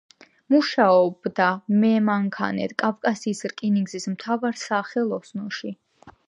მუშაობდა 0.53 1.49
მემანქანედ 1.83 2.73
კავკასიის 2.85 3.43
რკინიგზის 3.53 4.09
მთავარ 4.15 4.59
სახელოსნოებში. 4.63 5.75